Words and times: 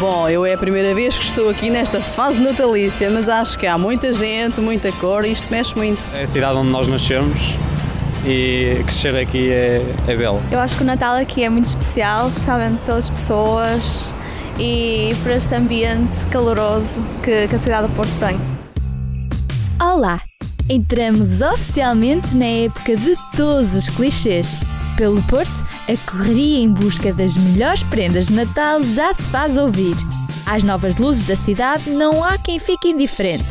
Bom, 0.00 0.28
eu 0.28 0.46
é 0.46 0.54
a 0.54 0.58
primeira 0.58 0.94
vez 0.94 1.18
que 1.18 1.24
estou 1.24 1.50
aqui 1.50 1.70
nesta 1.70 2.00
fase 2.00 2.40
natalícia, 2.40 3.10
mas 3.10 3.28
acho 3.28 3.58
que 3.58 3.66
há 3.66 3.76
muita 3.76 4.12
gente, 4.12 4.60
muita 4.60 4.92
cor 4.92 5.24
e 5.24 5.32
isto 5.32 5.50
mexe 5.50 5.76
muito. 5.76 6.00
É 6.14 6.22
a 6.22 6.26
cidade 6.26 6.56
onde 6.56 6.70
nós 6.70 6.86
nascemos 6.86 7.58
e 8.24 8.80
crescer 8.84 9.16
aqui 9.16 9.50
é, 9.50 9.82
é 10.06 10.16
belo. 10.16 10.40
Eu 10.52 10.60
acho 10.60 10.76
que 10.76 10.84
o 10.84 10.86
Natal 10.86 11.16
aqui 11.16 11.42
é 11.42 11.48
muito 11.48 11.66
especial, 11.66 12.28
especialmente 12.28 12.78
pelas 12.86 13.10
pessoas 13.10 14.14
e 14.56 15.10
por 15.20 15.32
este 15.32 15.52
ambiente 15.56 16.24
caloroso 16.30 17.00
que, 17.20 17.48
que 17.48 17.56
a 17.56 17.58
cidade 17.58 17.88
do 17.88 17.94
Porto 17.94 18.12
tem. 18.20 18.38
Olá! 19.80 20.20
Entramos 20.68 21.40
oficialmente 21.40 22.36
na 22.36 22.46
época 22.46 22.96
de 22.96 23.16
todos 23.34 23.74
os 23.74 23.88
clichês. 23.88 24.60
Pelo 24.98 25.22
Porto, 25.22 25.64
a 25.88 26.10
correria 26.10 26.58
em 26.58 26.72
busca 26.72 27.12
das 27.12 27.36
melhores 27.36 27.84
prendas 27.84 28.26
de 28.26 28.34
Natal 28.34 28.82
já 28.82 29.14
se 29.14 29.28
faz 29.28 29.56
ouvir. 29.56 29.96
Às 30.44 30.64
novas 30.64 30.96
luzes 30.96 31.24
da 31.24 31.36
cidade 31.36 31.90
não 31.90 32.24
há 32.24 32.36
quem 32.36 32.58
fique 32.58 32.88
indiferente. 32.88 33.44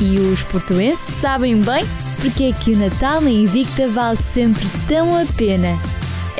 E 0.00 0.16
os 0.18 0.44
portuenses 0.44 1.16
sabem 1.16 1.60
bem 1.60 1.84
porque 2.20 2.44
é 2.44 2.52
que 2.52 2.70
o 2.70 2.78
Natal 2.78 3.20
na 3.20 3.30
Invicta 3.30 3.88
vale 3.88 4.16
sempre 4.16 4.64
tão 4.86 5.20
a 5.20 5.26
pena. 5.36 5.76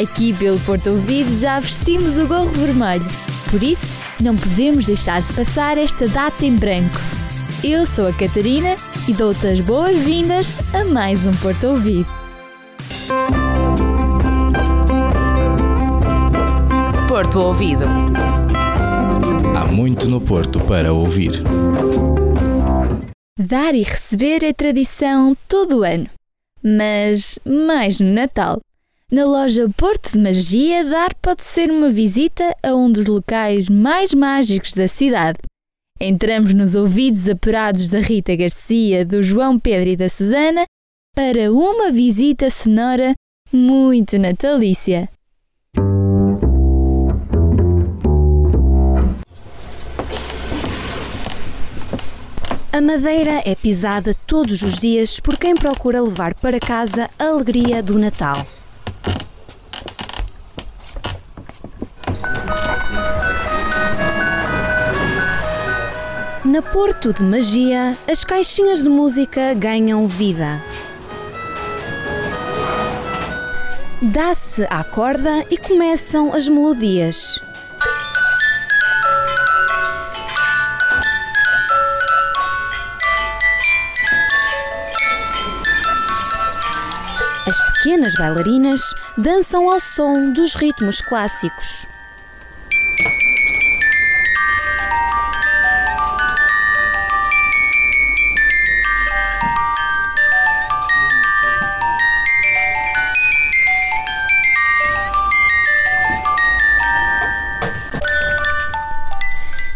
Aqui 0.01 0.33
pelo 0.33 0.61
Porto 0.61 0.91
Ouvido 0.91 1.35
já 1.35 1.59
vestimos 1.59 2.17
o 2.17 2.27
gorro 2.29 2.51
vermelho, 2.51 3.05
por 3.51 3.63
isso 3.65 3.89
não 4.21 4.37
podemos 4.37 4.87
deixar 4.87 5.21
de 5.23 5.33
passar 5.33 5.77
esta 5.77 6.07
data 6.07 6.47
em 6.47 6.55
branco. 6.55 7.01
Eu 7.65 7.85
sou 7.85 8.07
a 8.07 8.13
Catarina 8.13 8.77
e 9.09 9.13
dou-te 9.13 9.45
as 9.45 9.61
boas-vindas 9.61 10.57
a 10.73 10.85
mais 10.85 11.27
um 11.27 11.35
Porto 11.35 11.67
Ouvido. 11.67 12.11
Porto 17.13 17.41
Ouvido. 17.41 17.85
Há 19.55 19.67
muito 19.67 20.09
no 20.09 20.19
Porto 20.19 20.59
para 20.61 20.95
ouvir. 20.95 21.43
Dar 23.39 23.75
e 23.75 23.83
receber 23.83 24.43
é 24.43 24.55
tradição 24.55 25.37
todo 25.47 25.81
o 25.81 25.83
ano, 25.83 26.09
mas 26.65 27.39
mais 27.45 27.99
no 27.99 28.11
Natal. 28.11 28.63
Na 29.11 29.27
loja 29.27 29.69
Porto 29.77 30.13
de 30.13 30.19
Magia, 30.19 30.87
dar 30.87 31.15
pode 31.17 31.45
ser 31.45 31.71
uma 31.71 31.91
visita 31.91 32.57
a 32.63 32.75
um 32.75 32.91
dos 32.91 33.07
locais 33.07 33.69
mais 33.69 34.15
mágicos 34.15 34.73
da 34.73 34.89
cidade. 34.89 35.39
Entramos 36.01 36.55
nos 36.55 36.75
ouvidos 36.75 37.29
apurados 37.29 37.91
da 37.91 38.01
Rita 38.01 38.35
Garcia, 38.35 39.05
do 39.05 39.23
João 39.23 39.59
Pedro 39.59 39.91
e 39.91 39.97
da 39.97 40.09
Susana 40.09 40.65
para 41.15 41.53
uma 41.53 41.93
visita 41.93 42.49
sonora 42.49 43.13
muito 43.53 44.19
natalícia. 44.19 45.11
A 52.75 52.81
madeira 52.81 53.43
é 53.45 53.55
pisada 53.55 54.17
todos 54.27 54.63
os 54.63 54.79
dias 54.79 55.21
por 55.21 55.37
quem 55.37 55.55
procura 55.55 56.01
levar 56.01 56.33
para 56.33 56.59
casa 56.59 57.11
a 57.19 57.25
alegria 57.27 57.83
do 57.83 57.99
Natal. 57.99 58.47
Na 66.43 66.63
Porto 66.63 67.13
de 67.13 67.23
Magia, 67.23 67.99
as 68.11 68.25
caixinhas 68.25 68.83
de 68.83 68.89
música 68.89 69.53
ganham 69.53 70.07
vida. 70.07 70.59
Dá-se 74.01 74.67
à 74.71 74.83
corda 74.83 75.45
e 75.51 75.59
começam 75.59 76.33
as 76.33 76.49
melodias. 76.49 77.39
Pequenas 87.83 88.15
bailarinas 88.15 88.81
dançam 89.19 89.69
ao 89.69 89.81
som 89.81 90.31
dos 90.31 90.55
ritmos 90.55 91.01
clássicos. 91.01 91.89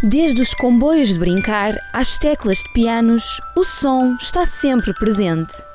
Desde 0.01 0.41
os 0.41 0.55
comboios 0.55 1.09
de 1.09 1.19
brincar 1.19 1.75
às 1.93 2.17
teclas 2.19 2.59
de 2.59 2.73
pianos, 2.73 3.41
o 3.57 3.65
som 3.65 4.17
está 4.21 4.47
sempre 4.47 4.95
presente. 4.95 5.66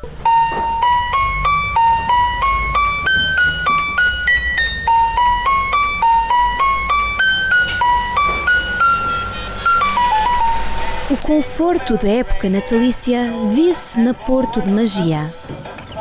Conforto 11.32 11.96
da 11.96 12.10
época 12.10 12.50
natalícia 12.50 13.32
vive-se 13.54 14.02
na 14.02 14.14
Porto 14.14 14.60
de 14.60 14.70
Magia. 14.70 15.34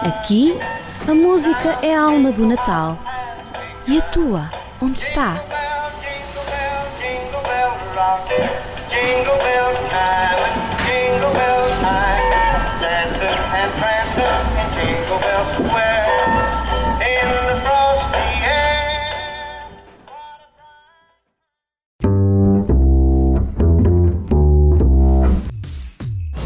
Aqui, 0.02 0.58
a 1.08 1.14
música 1.14 1.78
é 1.82 1.94
a 1.94 2.02
alma 2.02 2.32
do 2.32 2.44
Natal. 2.44 2.98
E 3.86 3.96
a 3.96 4.02
tua, 4.02 4.50
onde 4.82 4.98
está? 4.98 5.40
Jingle 8.90 9.38
jingle 10.84 11.32
time, 11.78 12.26
dancing 12.80 13.38
and 13.54 13.70
prancing 13.78 14.34
in 14.58 14.68
Jingle 14.74 15.89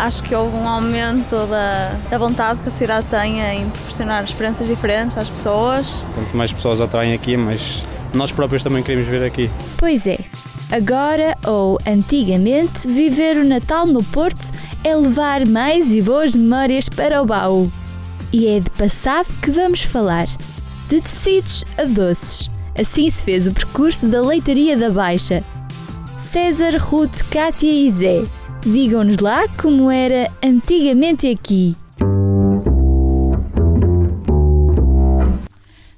Acho 0.05 0.23
que 0.23 0.35
houve 0.35 0.55
um 0.55 0.69
aumento 0.69 1.35
da, 1.47 1.99
da 2.11 2.19
vontade 2.19 2.61
que 2.61 2.69
a 2.69 2.73
cidade 2.73 3.07
tem 3.07 3.41
em 3.41 3.71
proporcionar 3.71 4.23
experiências 4.23 4.69
diferentes 4.69 5.17
às 5.17 5.31
pessoas. 5.31 6.05
Quanto 6.15 6.37
mais 6.37 6.53
pessoas 6.53 6.79
atraem 6.79 7.15
aqui, 7.15 7.39
mas 7.39 7.83
nós 8.13 8.31
próprios 8.31 8.63
também 8.63 8.83
queremos 8.83 9.09
vir 9.09 9.23
aqui. 9.23 9.51
Pois 9.79 10.07
é, 10.07 10.19
agora 10.71 11.35
ou 11.47 11.79
antigamente, 11.87 12.87
viver 12.87 13.39
o 13.39 13.49
Natal 13.49 13.87
no 13.87 14.05
Porto 14.05 14.53
é 14.85 14.95
levar 14.95 15.47
mais 15.47 15.91
e 15.95 16.03
boas 16.03 16.37
memórias 16.37 16.87
para 16.87 17.23
o 17.23 17.25
baú. 17.25 17.73
E 18.31 18.47
é 18.47 18.61
de 18.61 18.69
passado 18.73 19.29
que 19.41 19.51
vamos 19.51 19.85
falar. 19.85 20.27
De 20.91 21.01
tecidos 21.01 21.65
a 21.79 21.85
doces. 21.85 22.51
Assim 22.79 23.09
se 23.09 23.25
fez 23.25 23.47
o 23.47 23.53
percurso 23.53 24.07
da 24.09 24.21
leitaria 24.21 24.77
da 24.77 24.91
Baixa. 24.91 25.43
César, 26.19 26.77
Ruth, 26.77 27.23
Cátia 27.31 27.73
e 27.73 27.91
Zé. 27.91 28.23
Digam-nos 28.67 29.19
lá 29.19 29.47
como 29.61 29.91
era 29.91 30.33
antigamente 30.43 31.29
aqui. 31.29 31.77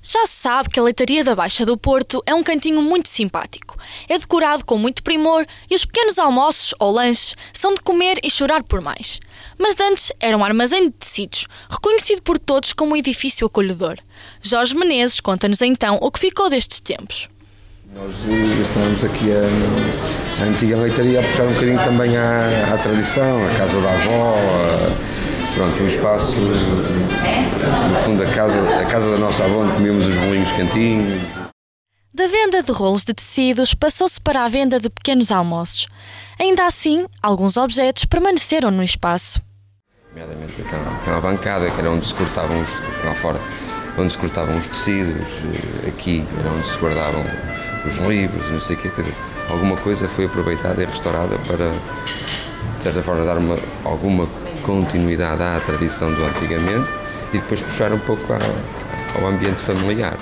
Já 0.02 0.26
se 0.26 0.34
sabe 0.34 0.70
que 0.70 0.80
a 0.80 0.82
Leitaria 0.82 1.22
da 1.22 1.36
Baixa 1.36 1.64
do 1.64 1.76
Porto 1.76 2.20
é 2.26 2.34
um 2.34 2.42
cantinho 2.42 2.82
muito 2.82 3.08
simpático. 3.08 3.76
É 4.08 4.18
decorado 4.18 4.64
com 4.64 4.76
muito 4.78 5.04
primor 5.04 5.46
e 5.70 5.76
os 5.76 5.84
pequenos 5.84 6.18
almoços 6.18 6.74
ou 6.80 6.90
lanches 6.90 7.36
são 7.52 7.72
de 7.72 7.82
comer 7.82 8.18
e 8.24 8.30
chorar 8.30 8.64
por 8.64 8.80
mais. 8.80 9.20
Mas 9.56 9.76
antes 9.80 10.12
era 10.18 10.36
um 10.36 10.44
armazém 10.44 10.86
de 10.86 10.92
tecidos, 10.92 11.46
reconhecido 11.70 12.22
por 12.22 12.36
todos 12.36 12.72
como 12.72 12.94
um 12.94 12.96
edifício 12.96 13.46
acolhedor. 13.46 13.96
Jorge 14.42 14.74
Menezes 14.74 15.20
conta-nos 15.20 15.62
então 15.62 15.98
o 16.00 16.10
que 16.10 16.18
ficou 16.18 16.50
destes 16.50 16.80
tempos. 16.80 17.28
Nós 17.94 18.14
eh, 18.28 18.62
estamos 18.62 19.04
aqui 19.04 19.30
a, 19.32 20.42
a 20.42 20.48
antiga 20.48 20.76
leitaria 20.76 21.20
a 21.20 21.22
puxar 21.22 21.44
um 21.44 21.52
bocadinho 21.52 21.78
também 21.78 22.16
à, 22.16 22.74
à 22.74 22.78
tradição, 22.78 23.46
a 23.46 23.58
casa 23.58 23.80
da 23.80 23.90
avó, 23.90 24.34
a, 24.34 25.54
pronto, 25.54 25.82
um 25.82 25.86
espaço, 25.86 26.32
no 26.36 28.00
fundo 28.04 28.22
a 28.22 28.26
casa, 28.26 28.58
a 28.80 28.84
casa 28.86 29.10
da 29.12 29.18
nossa 29.18 29.44
avó 29.44 29.62
onde 29.62 29.72
comíamos 29.74 30.06
os 30.06 30.14
bolinhos 30.16 30.50
cantinhos. 30.52 31.22
Da 32.12 32.26
venda 32.26 32.62
de 32.62 32.72
rolos 32.72 33.04
de 33.04 33.14
tecidos 33.14 33.72
passou-se 33.72 34.20
para 34.20 34.44
a 34.44 34.48
venda 34.48 34.80
de 34.80 34.90
pequenos 34.90 35.30
almoços. 35.30 35.86
Ainda 36.40 36.66
assim, 36.66 37.06
alguns 37.22 37.56
objetos 37.56 38.04
permaneceram 38.04 38.70
no 38.70 38.82
espaço. 38.82 39.40
Nomeadamente 40.08 40.60
aquela, 40.60 40.96
aquela 40.96 41.20
bancada 41.20 41.70
que 41.70 41.78
era 41.78 41.90
onde 41.90 42.06
se 42.06 42.14
cortavam 42.14 42.60
os, 42.60 42.74
lá 43.04 43.14
fora, 43.14 43.40
onde 43.96 44.12
se 44.12 44.18
cortavam 44.18 44.58
os 44.58 44.66
tecidos, 44.66 45.28
eh, 45.84 45.88
aqui 45.88 46.24
era 46.40 46.50
onde 46.50 46.66
se 46.66 46.76
guardavam 46.78 47.24
os 47.86 47.98
livros, 47.98 48.50
não 48.50 48.60
sei 48.60 48.76
o 48.76 48.78
quê. 48.78 48.90
dizer, 48.96 49.14
Alguma 49.48 49.76
coisa 49.76 50.08
foi 50.08 50.24
aproveitada 50.24 50.82
e 50.82 50.86
restaurada 50.86 51.38
para, 51.46 51.70
de 52.76 52.82
certa 52.82 53.02
forma, 53.02 53.24
dar 53.24 53.38
uma, 53.38 53.56
alguma 53.84 54.26
continuidade 54.62 55.42
à 55.42 55.60
tradição 55.60 56.12
do 56.12 56.24
antigamente 56.24 56.88
e 57.32 57.38
depois 57.38 57.62
puxar 57.62 57.92
um 57.92 57.98
pouco 57.98 58.24
ao 58.32 59.26
ambiente 59.26 59.60
familiar. 59.60 60.16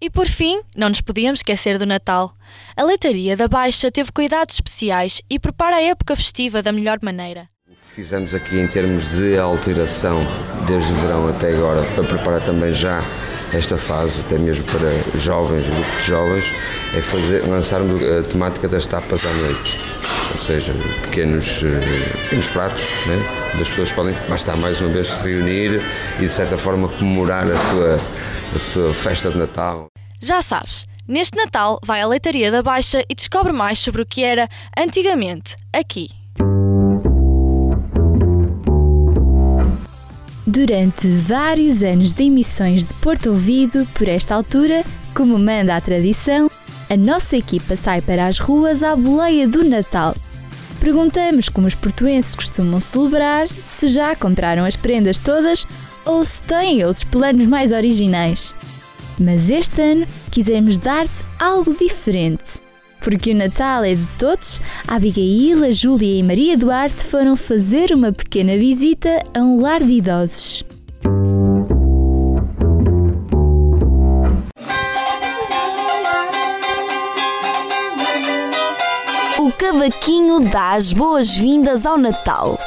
E 0.00 0.08
por 0.08 0.26
fim, 0.26 0.60
não 0.76 0.88
nos 0.88 1.00
podíamos 1.00 1.40
esquecer 1.40 1.78
do 1.78 1.86
Natal. 1.86 2.34
A 2.76 2.82
leitaria 2.82 3.36
da 3.36 3.48
Baixa 3.48 3.90
teve 3.90 4.10
cuidados 4.12 4.54
especiais 4.54 5.20
e 5.28 5.38
prepara 5.38 5.76
a 5.76 5.82
época 5.82 6.16
festiva 6.16 6.62
da 6.62 6.72
melhor 6.72 6.98
maneira. 7.02 7.48
O 7.68 7.72
que 7.72 7.94
fizemos 7.94 8.34
aqui 8.34 8.58
em 8.58 8.66
termos 8.66 9.08
de 9.10 9.38
alteração, 9.38 10.18
desde 10.66 10.90
o 10.90 10.96
verão 10.96 11.28
até 11.28 11.54
agora, 11.54 11.82
para 11.94 12.04
preparar 12.04 12.40
também 12.40 12.72
já 12.72 13.02
esta 13.52 13.76
fase, 13.76 14.20
até 14.20 14.38
mesmo 14.38 14.64
para 14.64 15.18
jovens, 15.18 15.66
grupo 15.66 15.96
de 16.00 16.06
jovens, 16.06 16.44
é 16.96 17.00
fazer, 17.00 17.48
lançarmos 17.48 18.00
a 18.02 18.22
temática 18.22 18.68
das 18.68 18.86
tapas 18.86 19.24
à 19.24 19.32
noite. 19.32 19.82
Ou 20.32 20.38
seja, 20.38 20.72
pequenos, 21.02 21.62
eh, 21.62 22.20
pequenos 22.24 22.48
pratos, 22.48 23.06
né? 23.06 23.16
as 23.60 23.68
pessoas 23.68 23.92
podem, 23.92 24.14
mais 24.28 24.40
estar 24.40 24.56
mais 24.56 24.80
uma 24.80 24.90
vez, 24.90 25.08
se 25.08 25.20
reunir 25.20 25.80
e 26.18 26.26
de 26.26 26.32
certa 26.32 26.56
forma 26.56 26.88
comemorar 26.88 27.44
a 27.50 27.58
sua, 27.70 27.96
a 28.54 28.58
sua 28.58 28.94
festa 28.94 29.30
de 29.30 29.38
Natal. 29.38 29.86
Já 30.20 30.40
sabes, 30.40 30.86
neste 31.08 31.36
Natal 31.36 31.80
vai 31.84 32.00
à 32.00 32.06
Leitaria 32.06 32.50
da 32.50 32.62
Baixa 32.62 33.02
e 33.08 33.14
descobre 33.14 33.52
mais 33.52 33.78
sobre 33.78 34.02
o 34.02 34.06
que 34.06 34.22
era 34.22 34.48
antigamente 34.78 35.56
aqui. 35.72 36.19
Durante 40.50 41.06
vários 41.06 41.80
anos 41.80 42.12
de 42.12 42.24
emissões 42.24 42.82
de 42.82 42.92
Porto 42.94 43.28
Ouvido, 43.28 43.86
por 43.94 44.08
esta 44.08 44.34
altura, 44.34 44.84
como 45.14 45.38
manda 45.38 45.76
a 45.76 45.80
tradição, 45.80 46.50
a 46.90 46.96
nossa 46.96 47.36
equipa 47.36 47.76
sai 47.76 48.00
para 48.00 48.26
as 48.26 48.40
ruas 48.40 48.82
à 48.82 48.96
boleia 48.96 49.46
do 49.46 49.62
Natal. 49.62 50.12
Perguntamos 50.80 51.48
como 51.48 51.68
os 51.68 51.76
portuenses 51.76 52.34
costumam 52.34 52.80
celebrar, 52.80 53.46
se 53.46 53.86
já 53.86 54.16
compraram 54.16 54.64
as 54.64 54.74
prendas 54.74 55.18
todas 55.18 55.64
ou 56.04 56.24
se 56.24 56.42
têm 56.42 56.84
outros 56.84 57.04
planos 57.04 57.46
mais 57.46 57.70
originais. 57.70 58.52
Mas 59.20 59.50
este 59.50 59.80
ano 59.80 60.04
quisemos 60.32 60.78
dar-te 60.78 61.22
algo 61.38 61.76
diferente. 61.78 62.69
Porque 63.00 63.32
o 63.32 63.34
Natal 63.34 63.82
é 63.82 63.94
de 63.94 64.06
todos, 64.18 64.60
a 64.86 64.96
Abigail, 64.96 65.64
a 65.64 65.70
Júlia 65.70 66.18
e 66.18 66.22
Maria 66.22 66.56
Duarte 66.56 67.04
foram 67.04 67.34
fazer 67.34 67.92
uma 67.92 68.12
pequena 68.12 68.58
visita 68.58 69.24
a 69.34 69.40
um 69.40 69.60
lar 69.60 69.82
de 69.82 69.92
idosos. 69.92 70.64
O 79.38 79.52
cavaquinho 79.52 80.40
dá 80.40 80.72
as 80.72 80.92
boas-vindas 80.92 81.86
ao 81.86 81.96
Natal. 81.96 82.58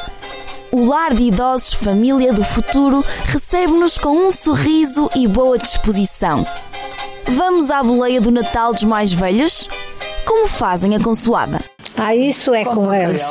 O 0.72 0.84
lar 0.84 1.14
de 1.14 1.22
idosos 1.22 1.72
Família 1.72 2.32
do 2.32 2.42
Futuro 2.42 3.04
recebe-nos 3.26 3.96
com 3.96 4.26
um 4.26 4.30
sorriso 4.32 5.08
e 5.14 5.28
boa 5.28 5.56
disposição. 5.56 6.44
Vamos 7.26 7.70
à 7.70 7.82
boleia 7.82 8.20
do 8.20 8.32
Natal 8.32 8.72
dos 8.72 8.82
mais 8.82 9.12
velhos? 9.12 9.68
Como 10.26 10.46
fazem 10.48 10.94
a 10.96 11.00
consoada? 11.00 11.60
Ah, 11.96 12.14
isso 12.14 12.52
é 12.54 12.64
com 12.64 12.92
eles. 12.92 13.22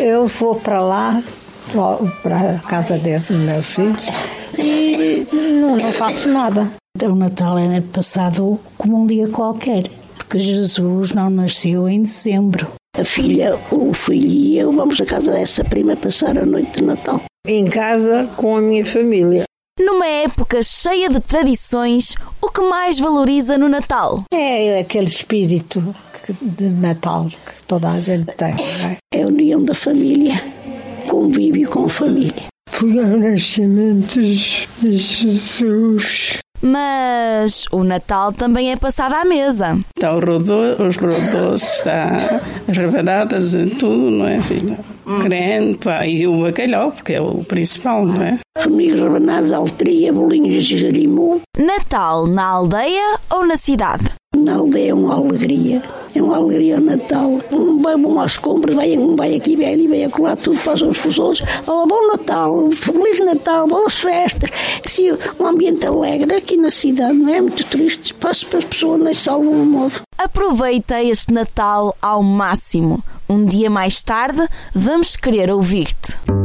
Eu- 0.00 0.26
vou 0.28 0.54
para 0.56 0.80
lá, 0.80 1.22
para 2.22 2.50
a 2.50 2.58
casa 2.68 2.96
deles, 2.98 3.28
dos 3.28 3.36
meus 3.38 3.66
filhos, 3.66 4.04
e 4.58 5.26
não, 5.32 5.76
não 5.76 5.92
faço 5.92 6.28
nada. 6.28 6.70
O 7.02 7.14
Natal 7.14 7.58
é 7.58 7.80
passado 7.80 8.58
como 8.78 9.02
um 9.02 9.06
dia 9.06 9.28
qualquer, 9.28 9.84
porque 10.16 10.38
Jesus 10.38 11.12
não 11.12 11.28
nasceu 11.28 11.88
em 11.88 12.02
dezembro. 12.02 12.68
A 12.98 13.04
filha, 13.04 13.58
o 13.70 13.92
filho 13.92 14.26
e 14.28 14.58
eu 14.58 14.72
vamos 14.72 14.98
à 15.00 15.04
casa 15.04 15.32
dessa 15.32 15.62
prima 15.62 15.94
passar 15.96 16.38
a 16.38 16.46
noite 16.46 16.80
de 16.80 16.84
Natal. 16.84 17.20
Em 17.46 17.66
casa 17.66 18.26
com 18.36 18.56
a 18.56 18.62
minha 18.62 18.84
família. 18.86 19.44
Numa 19.78 20.06
época 20.06 20.62
cheia 20.62 21.06
de 21.10 21.20
tradições, 21.20 22.14
o 22.40 22.48
que 22.48 22.62
mais 22.62 22.98
valoriza 22.98 23.58
no 23.58 23.68
Natal? 23.68 24.22
É 24.32 24.80
aquele 24.80 25.06
espírito 25.06 25.94
de 26.40 26.70
Natal 26.70 27.28
que 27.28 27.66
toda 27.66 27.90
a 27.90 28.00
gente 28.00 28.24
tem, 28.34 28.54
não 28.54 28.90
é? 28.90 28.96
É 29.12 29.22
a 29.22 29.26
união 29.26 29.62
da 29.62 29.74
família, 29.74 30.34
convívio 31.10 31.68
com 31.68 31.84
a 31.84 31.88
família. 31.90 32.46
Foi 32.70 32.90
o 32.90 33.16
nascimento 33.18 34.14
de 34.14 34.96
Jesus. 34.96 36.35
Mas 36.62 37.64
o 37.70 37.84
Natal 37.84 38.32
também 38.32 38.72
é 38.72 38.76
passado 38.76 39.14
à 39.14 39.24
mesa. 39.24 39.78
Está 39.96 40.14
o 40.14 40.20
rodo, 40.20 40.54
os 40.82 40.96
rodos, 40.96 41.62
está 41.62 42.40
as 42.68 42.76
rebanadas, 42.76 43.52
tudo, 43.78 44.10
não 44.10 44.26
é, 44.26 44.40
filha? 44.42 44.78
Creme, 45.22 45.76
pá, 45.76 46.06
e 46.06 46.26
o 46.26 46.42
bacalhau, 46.42 46.90
porque 46.90 47.14
é 47.14 47.20
o 47.20 47.44
principal, 47.44 48.04
não 48.04 48.22
é? 48.22 48.38
Formigos 48.58 49.00
rebanados, 49.00 49.52
altria, 49.52 50.12
bolinhos 50.12 50.64
de 50.64 50.78
jerimum. 50.78 51.40
Natal 51.56 52.26
na 52.26 52.44
aldeia 52.44 53.18
ou 53.30 53.46
na 53.46 53.56
cidade? 53.56 54.10
Na 54.36 54.56
aldeia 54.56 54.90
é 54.90 54.94
uma 54.94 55.14
alegria. 55.14 55.82
É 56.14 56.22
uma 56.22 56.36
alegria 56.36 56.80
Natal. 56.80 57.40
Um 57.52 57.76
bom 57.78 58.20
às 58.20 58.36
compras, 58.36 58.74
vai, 58.74 58.96
um 58.96 59.16
vai 59.16 59.34
aqui, 59.34 59.56
vai 59.56 59.72
ali, 59.72 59.86
vai 59.86 60.04
acolá, 60.04 60.36
tudo 60.36 60.58
para 60.58 60.72
uns 60.84 60.98
para 60.98 61.08
os 61.08 61.18
outros. 61.18 61.48
Oh, 61.66 61.86
bom 61.86 62.08
Natal, 62.08 62.70
Feliz 62.70 63.20
Natal, 63.20 63.66
boas 63.66 63.94
festas. 63.94 64.50
Assim, 64.84 65.12
um 65.38 65.46
ambiente 65.46 65.86
alegre 65.86 66.36
aqui 66.36 66.56
na 66.56 66.70
cidade, 66.70 67.14
não 67.14 67.32
é 67.32 67.40
muito 67.40 67.64
triste. 67.64 68.14
Passo 68.14 68.46
para 68.46 68.58
as 68.58 68.64
pessoas 68.64 69.00
nem 69.00 69.12
de 69.12 69.28
algum 69.28 69.64
modo. 69.64 70.00
Aproveita 70.18 71.02
este 71.02 71.32
Natal 71.32 71.96
ao 72.00 72.22
máximo. 72.22 73.02
Um 73.28 73.44
dia 73.44 73.68
mais 73.68 74.02
tarde, 74.02 74.46
vamos 74.74 75.16
querer 75.16 75.50
ouvir-te. 75.50 76.35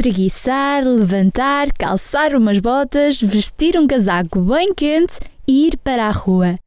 Espreguiçar, 0.00 0.82
levantar, 0.82 1.70
calçar 1.78 2.34
umas 2.34 2.58
botas, 2.58 3.20
vestir 3.20 3.76
um 3.76 3.86
casaco 3.86 4.40
bem 4.40 4.72
quente 4.72 5.20
e 5.46 5.66
ir 5.66 5.76
para 5.76 6.06
a 6.06 6.10
rua. 6.10 6.58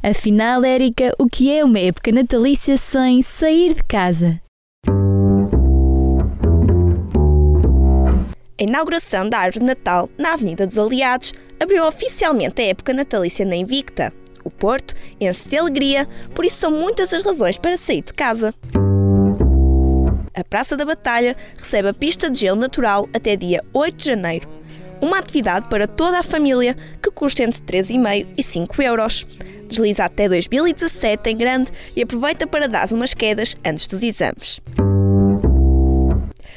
Afinal, 0.00 0.64
Érica, 0.64 1.12
o 1.18 1.26
que 1.26 1.52
é 1.52 1.64
uma 1.64 1.80
época 1.80 2.12
natalícia 2.12 2.78
sem 2.78 3.22
sair 3.22 3.74
de 3.74 3.82
casa? 3.82 4.40
A 8.56 8.62
inauguração 8.62 9.28
da 9.28 9.40
árvore 9.40 9.64
de 9.64 9.66
Natal 9.66 10.08
na 10.16 10.34
Avenida 10.34 10.64
dos 10.64 10.78
Aliados 10.78 11.34
abriu 11.58 11.84
oficialmente 11.88 12.62
a 12.62 12.66
época 12.66 12.94
natalícia 12.94 13.44
na 13.44 13.56
Invicta. 13.56 14.12
O 14.44 14.50
Porto 14.50 14.94
enche-se 15.20 15.48
de 15.48 15.58
alegria, 15.58 16.06
por 16.32 16.44
isso 16.44 16.58
são 16.58 16.70
muitas 16.70 17.12
as 17.12 17.22
razões 17.24 17.58
para 17.58 17.76
sair 17.76 18.02
de 18.02 18.12
casa. 18.12 18.54
A 20.36 20.44
Praça 20.44 20.76
da 20.76 20.84
Batalha 20.84 21.34
recebe 21.56 21.88
a 21.88 21.94
pista 21.94 22.28
de 22.28 22.40
gelo 22.40 22.60
natural 22.60 23.08
até 23.14 23.34
dia 23.36 23.64
8 23.72 23.96
de 23.96 24.04
janeiro. 24.04 24.46
Uma 25.00 25.18
atividade 25.18 25.66
para 25.70 25.88
toda 25.88 26.18
a 26.18 26.22
família 26.22 26.76
que 27.02 27.10
custa 27.10 27.42
entre 27.42 27.62
3,5 27.62 28.26
e 28.36 28.42
5 28.42 28.82
euros. 28.82 29.26
Desliza 29.66 30.04
até 30.04 30.28
2017 30.28 31.30
em 31.30 31.38
grande 31.38 31.72
e 31.96 32.02
aproveita 32.02 32.46
para 32.46 32.68
dar 32.68 32.86
umas 32.92 33.14
quedas 33.14 33.56
antes 33.64 33.88
dos 33.88 34.02
exames. 34.02 34.60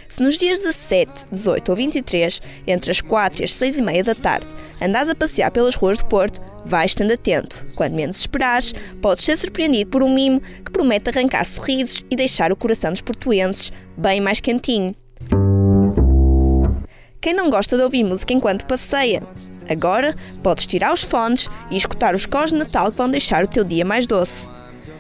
Se 0.10 0.22
nos 0.22 0.38
dias 0.38 0.58
17, 0.58 1.28
18 1.32 1.70
ou 1.70 1.76
23, 1.78 2.42
entre 2.68 2.92
as 2.92 3.00
4 3.00 3.42
e 3.42 3.46
as 3.46 3.54
6 3.54 3.78
e 3.78 3.82
meia 3.82 4.04
da 4.04 4.14
tarde, 4.14 4.48
andas 4.82 5.08
a 5.08 5.16
passear 5.16 5.52
pelas 5.52 5.76
ruas 5.76 6.00
do 6.00 6.06
Porto, 6.06 6.42
vais 6.70 6.92
estando 6.92 7.12
atento. 7.12 7.66
Quando 7.76 7.94
menos 7.94 8.20
esperares, 8.20 8.74
podes 9.02 9.24
ser 9.24 9.38
surpreendido 9.38 9.90
por 9.90 10.04
um 10.04 10.14
mimo 10.14 10.40
que 10.40 10.72
promete 10.72 11.10
arrancar 11.10 11.46
sorrisos 11.46 12.06
e 12.10 12.16
deixar 12.16 12.52
o 12.52 12.56
coração 12.56 12.92
dos 12.92 13.02
portuenses 13.02 13.72
bem 13.98 14.22
mais 14.22 14.40
quentinho. 14.40 14.96
Quem 17.20 17.34
não 17.34 17.50
gosta 17.50 17.76
de 17.76 17.84
ouvir 17.84 18.04
música 18.04 18.32
enquanto 18.32 18.66
passeia? 18.66 19.22
Agora 19.70 20.16
podes 20.42 20.66
tirar 20.66 20.94
os 20.94 21.04
fones 21.04 21.50
e 21.70 21.76
escutar 21.76 22.16
os 22.16 22.26
cores 22.26 22.52
de 22.52 22.58
Natal 22.58 22.92
que 22.92 22.98
vão 22.98 23.10
deixar 23.10 23.44
o 23.44 23.48
teu 23.48 23.64
dia 23.64 23.84
mais 23.84 24.08
doce. 24.08 24.50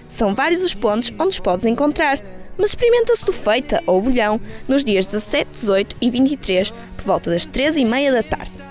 São 0.09 0.35
vários 0.35 0.63
os 0.63 0.73
pontos 0.73 1.13
onde 1.17 1.29
os 1.29 1.39
podes 1.39 1.65
encontrar, 1.65 2.19
mas 2.57 2.71
experimenta-se 2.71 3.25
do 3.25 3.31
Feita 3.31 3.81
ou 3.87 4.01
Bolhão 4.01 4.39
nos 4.67 4.83
dias 4.83 5.05
17, 5.05 5.51
18 5.51 5.95
e 6.01 6.09
23, 6.09 6.71
por 6.97 7.05
volta 7.05 7.31
das 7.31 7.45
13 7.45 7.79
e 7.79 7.85
meia 7.85 8.11
da 8.11 8.21
tarde. 8.21 8.68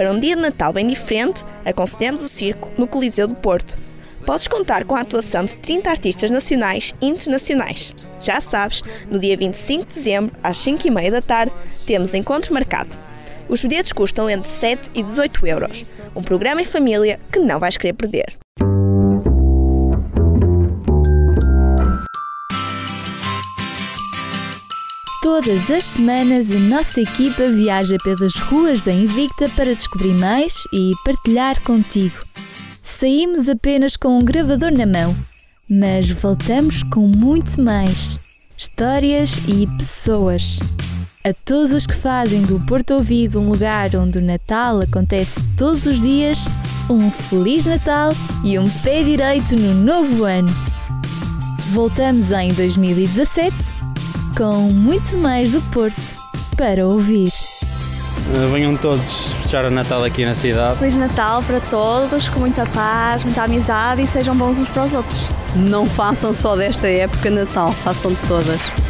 Para 0.00 0.12
um 0.12 0.18
dia 0.18 0.34
de 0.34 0.40
Natal 0.40 0.72
bem 0.72 0.88
diferente, 0.88 1.44
aconselhamos 1.62 2.24
o 2.24 2.28
circo 2.28 2.72
no 2.78 2.86
Coliseu 2.86 3.28
do 3.28 3.34
Porto. 3.34 3.76
Podes 4.24 4.48
contar 4.48 4.86
com 4.86 4.94
a 4.94 5.02
atuação 5.02 5.44
de 5.44 5.54
30 5.58 5.90
artistas 5.90 6.30
nacionais 6.30 6.94
e 7.02 7.06
internacionais. 7.06 7.94
Já 8.22 8.40
sabes, 8.40 8.80
no 9.10 9.18
dia 9.18 9.36
25 9.36 9.84
de 9.84 9.92
dezembro, 9.92 10.34
às 10.42 10.56
5 10.56 10.86
e 10.86 10.90
meia 10.90 11.10
da 11.10 11.20
tarde, 11.20 11.52
temos 11.84 12.14
encontro 12.14 12.54
marcado. 12.54 12.96
Os 13.46 13.60
bilhetes 13.60 13.92
custam 13.92 14.30
entre 14.30 14.48
7 14.48 14.88
e 14.94 15.02
18 15.02 15.46
euros. 15.46 16.00
Um 16.16 16.22
programa 16.22 16.62
em 16.62 16.64
família 16.64 17.20
que 17.30 17.38
não 17.38 17.60
vais 17.60 17.76
querer 17.76 17.92
perder. 17.92 18.38
Todas 25.42 25.70
as 25.70 25.84
semanas 25.84 26.50
a 26.50 26.58
nossa 26.58 27.00
equipa 27.00 27.48
viaja 27.48 27.96
pelas 28.04 28.34
ruas 28.34 28.82
da 28.82 28.92
Invicta 28.92 29.48
para 29.56 29.74
descobrir 29.74 30.12
mais 30.12 30.52
e 30.70 30.92
partilhar 31.02 31.58
contigo. 31.62 32.14
Saímos 32.82 33.48
apenas 33.48 33.96
com 33.96 34.18
um 34.18 34.22
gravador 34.22 34.70
na 34.70 34.84
mão, 34.84 35.16
mas 35.66 36.10
voltamos 36.10 36.82
com 36.82 37.06
muito 37.06 37.58
mais 37.58 38.20
histórias 38.54 39.40
e 39.48 39.66
pessoas. 39.78 40.60
A 41.24 41.32
todos 41.32 41.72
os 41.72 41.86
que 41.86 41.96
fazem 41.96 42.42
do 42.42 42.60
Porto 42.60 42.90
Ouvido 42.92 43.40
um 43.40 43.48
lugar 43.48 43.96
onde 43.96 44.18
o 44.18 44.22
Natal 44.22 44.80
acontece 44.80 45.42
todos 45.56 45.86
os 45.86 46.02
dias, 46.02 46.50
um 46.90 47.10
Feliz 47.10 47.64
Natal 47.64 48.12
e 48.44 48.58
um 48.58 48.68
pé 48.68 49.02
direito 49.02 49.56
no 49.56 49.72
novo 49.72 50.24
ano. 50.24 50.54
Voltamos 51.72 52.30
em 52.30 52.52
2017 52.52 53.80
com 54.36 54.70
muito 54.70 55.16
mais 55.18 55.52
do 55.52 55.60
Porto 55.70 56.00
para 56.56 56.86
ouvir. 56.86 57.28
Uh, 57.28 58.52
venham 58.52 58.76
todos 58.76 59.32
fechar 59.42 59.64
o 59.64 59.70
Natal 59.70 60.04
aqui 60.04 60.24
na 60.24 60.34
cidade. 60.34 60.78
Feliz 60.78 60.96
Natal 60.96 61.42
para 61.42 61.60
todos, 61.60 62.28
com 62.28 62.40
muita 62.40 62.66
paz, 62.66 63.24
muita 63.24 63.42
amizade 63.42 64.02
e 64.02 64.06
sejam 64.06 64.36
bons 64.36 64.58
uns 64.58 64.68
para 64.68 64.84
os 64.84 64.92
outros. 64.92 65.20
Não 65.56 65.86
façam 65.86 66.32
só 66.32 66.54
desta 66.54 66.86
época 66.86 67.30
Natal, 67.30 67.72
façam 67.72 68.12
de 68.12 68.20
todas. 68.28 68.89